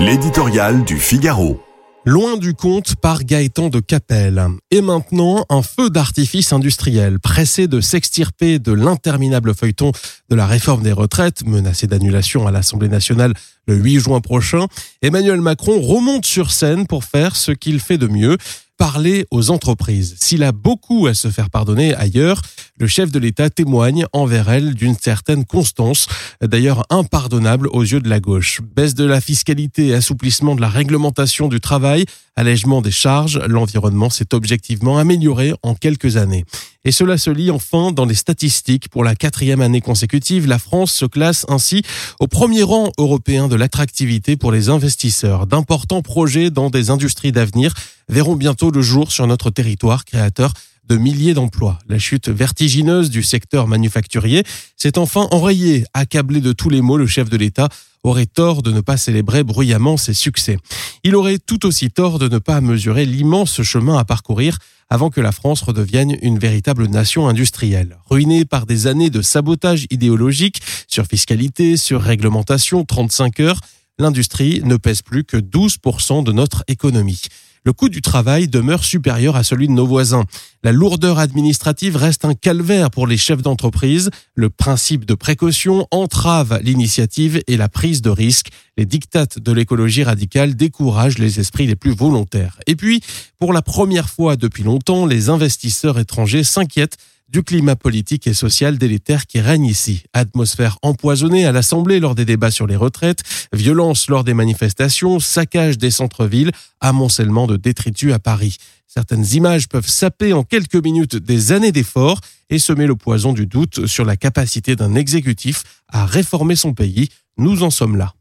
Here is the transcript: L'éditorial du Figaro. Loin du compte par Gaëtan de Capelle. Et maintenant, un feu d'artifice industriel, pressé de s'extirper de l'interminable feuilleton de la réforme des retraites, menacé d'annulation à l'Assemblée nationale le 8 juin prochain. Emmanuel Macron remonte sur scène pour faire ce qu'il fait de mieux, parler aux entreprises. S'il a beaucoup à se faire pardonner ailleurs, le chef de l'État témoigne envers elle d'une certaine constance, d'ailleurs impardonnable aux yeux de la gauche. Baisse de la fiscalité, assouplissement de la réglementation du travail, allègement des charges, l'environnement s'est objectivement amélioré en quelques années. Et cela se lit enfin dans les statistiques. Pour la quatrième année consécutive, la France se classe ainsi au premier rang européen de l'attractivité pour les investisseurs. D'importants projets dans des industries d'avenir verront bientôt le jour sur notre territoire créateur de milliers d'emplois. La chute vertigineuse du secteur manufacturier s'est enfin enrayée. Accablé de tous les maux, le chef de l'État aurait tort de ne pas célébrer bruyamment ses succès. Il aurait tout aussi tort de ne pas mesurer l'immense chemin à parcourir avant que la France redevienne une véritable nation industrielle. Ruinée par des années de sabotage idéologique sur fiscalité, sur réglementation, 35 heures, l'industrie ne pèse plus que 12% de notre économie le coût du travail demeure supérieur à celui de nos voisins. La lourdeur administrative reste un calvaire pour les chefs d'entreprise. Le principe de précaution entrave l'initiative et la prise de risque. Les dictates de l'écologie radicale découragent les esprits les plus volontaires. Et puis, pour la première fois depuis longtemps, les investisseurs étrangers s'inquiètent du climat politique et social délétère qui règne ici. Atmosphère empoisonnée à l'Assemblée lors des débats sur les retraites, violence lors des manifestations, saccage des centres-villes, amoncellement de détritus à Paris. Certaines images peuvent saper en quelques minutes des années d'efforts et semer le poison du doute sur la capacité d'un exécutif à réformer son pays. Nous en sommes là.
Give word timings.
L'éditorial 0.00 0.82
du 0.84 0.98
Figaro. 0.98 1.60
Loin 2.06 2.38
du 2.38 2.54
compte 2.54 2.96
par 2.96 3.22
Gaëtan 3.22 3.68
de 3.68 3.80
Capelle. 3.80 4.42
Et 4.70 4.80
maintenant, 4.80 5.44
un 5.50 5.60
feu 5.60 5.90
d'artifice 5.90 6.54
industriel, 6.54 7.20
pressé 7.20 7.68
de 7.68 7.82
s'extirper 7.82 8.58
de 8.58 8.72
l'interminable 8.72 9.54
feuilleton 9.54 9.92
de 10.30 10.34
la 10.34 10.46
réforme 10.46 10.82
des 10.82 10.92
retraites, 10.92 11.44
menacé 11.44 11.86
d'annulation 11.86 12.46
à 12.46 12.50
l'Assemblée 12.50 12.88
nationale 12.88 13.34
le 13.66 13.74
8 13.74 13.98
juin 14.00 14.22
prochain. 14.22 14.68
Emmanuel 15.02 15.42
Macron 15.42 15.78
remonte 15.82 16.24
sur 16.24 16.50
scène 16.50 16.86
pour 16.86 17.04
faire 17.04 17.36
ce 17.36 17.52
qu'il 17.52 17.78
fait 17.78 17.98
de 17.98 18.08
mieux, 18.08 18.38
parler 18.80 19.26
aux 19.30 19.50
entreprises. 19.50 20.16
S'il 20.20 20.42
a 20.42 20.52
beaucoup 20.52 21.06
à 21.06 21.12
se 21.12 21.28
faire 21.28 21.50
pardonner 21.50 21.94
ailleurs, 21.94 22.40
le 22.78 22.86
chef 22.86 23.12
de 23.12 23.18
l'État 23.18 23.50
témoigne 23.50 24.06
envers 24.14 24.48
elle 24.48 24.72
d'une 24.72 24.96
certaine 24.96 25.44
constance, 25.44 26.06
d'ailleurs 26.40 26.86
impardonnable 26.88 27.68
aux 27.72 27.82
yeux 27.82 28.00
de 28.00 28.08
la 28.08 28.20
gauche. 28.20 28.62
Baisse 28.74 28.94
de 28.94 29.04
la 29.04 29.20
fiscalité, 29.20 29.92
assouplissement 29.92 30.54
de 30.54 30.62
la 30.62 30.70
réglementation 30.70 31.48
du 31.48 31.60
travail, 31.60 32.06
allègement 32.36 32.80
des 32.80 32.90
charges, 32.90 33.38
l'environnement 33.46 34.08
s'est 34.08 34.32
objectivement 34.32 34.96
amélioré 34.96 35.52
en 35.62 35.74
quelques 35.74 36.16
années. 36.16 36.46
Et 36.86 36.92
cela 36.92 37.18
se 37.18 37.28
lit 37.28 37.50
enfin 37.50 37.92
dans 37.92 38.06
les 38.06 38.14
statistiques. 38.14 38.88
Pour 38.88 39.04
la 39.04 39.14
quatrième 39.14 39.60
année 39.60 39.82
consécutive, 39.82 40.46
la 40.46 40.58
France 40.58 40.92
se 40.92 41.04
classe 41.04 41.44
ainsi 41.50 41.82
au 42.18 42.26
premier 42.26 42.62
rang 42.62 42.90
européen 42.96 43.48
de 43.48 43.56
l'attractivité 43.56 44.36
pour 44.38 44.50
les 44.50 44.70
investisseurs. 44.70 45.46
D'importants 45.46 46.00
projets 46.00 46.48
dans 46.48 46.70
des 46.70 46.88
industries 46.88 47.32
d'avenir 47.32 47.74
verront 48.10 48.36
bientôt 48.36 48.70
le 48.70 48.82
jour 48.82 49.12
sur 49.12 49.26
notre 49.26 49.50
territoire 49.50 50.04
créateur 50.04 50.52
de 50.88 50.96
milliers 50.96 51.34
d'emplois. 51.34 51.78
La 51.88 51.98
chute 51.98 52.28
vertigineuse 52.28 53.10
du 53.10 53.22
secteur 53.22 53.68
manufacturier 53.68 54.42
s'est 54.76 54.98
enfin 54.98 55.28
enrayée. 55.30 55.84
Accablé 55.94 56.40
de 56.40 56.52
tous 56.52 56.68
les 56.68 56.80
maux, 56.80 56.96
le 56.96 57.06
chef 57.06 57.30
de 57.30 57.36
l'État 57.36 57.68
aurait 58.02 58.26
tort 58.26 58.62
de 58.62 58.72
ne 58.72 58.80
pas 58.80 58.96
célébrer 58.96 59.44
bruyamment 59.44 59.96
ses 59.96 60.14
succès. 60.14 60.56
Il 61.04 61.14
aurait 61.14 61.38
tout 61.38 61.64
aussi 61.66 61.90
tort 61.90 62.18
de 62.18 62.28
ne 62.28 62.38
pas 62.38 62.60
mesurer 62.60 63.06
l'immense 63.06 63.62
chemin 63.62 63.96
à 63.98 64.04
parcourir 64.04 64.58
avant 64.88 65.10
que 65.10 65.20
la 65.20 65.30
France 65.30 65.62
redevienne 65.62 66.16
une 66.22 66.38
véritable 66.38 66.88
nation 66.88 67.28
industrielle. 67.28 67.98
Ruinée 68.08 68.44
par 68.44 68.66
des 68.66 68.88
années 68.88 69.10
de 69.10 69.22
sabotage 69.22 69.86
idéologique 69.90 70.60
sur 70.88 71.06
fiscalité, 71.06 71.76
sur 71.76 72.02
réglementation, 72.02 72.84
35 72.84 73.38
heures, 73.40 73.60
l'industrie 73.98 74.62
ne 74.64 74.76
pèse 74.76 75.02
plus 75.02 75.22
que 75.22 75.36
12% 75.36 76.24
de 76.24 76.32
notre 76.32 76.64
économie 76.66 77.22
le 77.64 77.72
coût 77.72 77.88
du 77.88 78.00
travail 78.00 78.48
demeure 78.48 78.84
supérieur 78.84 79.36
à 79.36 79.44
celui 79.44 79.66
de 79.66 79.72
nos 79.72 79.86
voisins. 79.86 80.24
La 80.62 80.72
lourdeur 80.72 81.18
administrative 81.18 81.96
reste 81.96 82.24
un 82.24 82.34
calvaire 82.34 82.90
pour 82.90 83.06
les 83.06 83.16
chefs 83.16 83.42
d'entreprise. 83.42 84.10
Le 84.34 84.50
principe 84.50 85.04
de 85.04 85.14
précaution 85.14 85.86
entrave 85.90 86.60
l'initiative 86.62 87.42
et 87.46 87.56
la 87.56 87.68
prise 87.68 88.02
de 88.02 88.10
risque. 88.10 88.48
Les 88.76 88.86
dictates 88.86 89.38
de 89.38 89.52
l'écologie 89.52 90.04
radicale 90.04 90.54
découragent 90.54 91.18
les 91.18 91.40
esprits 91.40 91.66
les 91.66 91.76
plus 91.76 91.94
volontaires. 91.94 92.58
Et 92.66 92.76
puis, 92.76 93.02
pour 93.38 93.52
la 93.52 93.62
première 93.62 94.08
fois 94.08 94.36
depuis 94.36 94.62
longtemps, 94.62 95.06
les 95.06 95.28
investisseurs 95.28 95.98
étrangers 95.98 96.44
s'inquiètent 96.44 96.96
du 97.30 97.44
climat 97.44 97.76
politique 97.76 98.26
et 98.26 98.34
social 98.34 98.76
délétère 98.76 99.26
qui 99.26 99.40
règne 99.40 99.66
ici. 99.66 100.02
Atmosphère 100.12 100.78
empoisonnée 100.82 101.46
à 101.46 101.52
l'Assemblée 101.52 102.00
lors 102.00 102.14
des 102.14 102.24
débats 102.24 102.50
sur 102.50 102.66
les 102.66 102.76
retraites, 102.76 103.22
violence 103.52 104.08
lors 104.08 104.24
des 104.24 104.34
manifestations, 104.34 105.20
saccage 105.20 105.78
des 105.78 105.92
centres-villes, 105.92 106.50
amoncellement 106.80 107.46
de 107.46 107.56
détritus 107.56 108.12
à 108.12 108.18
Paris. 108.18 108.56
Certaines 108.88 109.24
images 109.34 109.68
peuvent 109.68 109.88
saper 109.88 110.32
en 110.32 110.42
quelques 110.42 110.82
minutes 110.82 111.14
des 111.14 111.52
années 111.52 111.72
d'efforts 111.72 112.20
et 112.50 112.58
semer 112.58 112.88
le 112.88 112.96
poison 112.96 113.32
du 113.32 113.46
doute 113.46 113.86
sur 113.86 114.04
la 114.04 114.16
capacité 114.16 114.74
d'un 114.74 114.96
exécutif 114.96 115.62
à 115.88 116.06
réformer 116.06 116.56
son 116.56 116.74
pays. 116.74 117.08
Nous 117.38 117.62
en 117.62 117.70
sommes 117.70 117.96
là. 117.96 118.14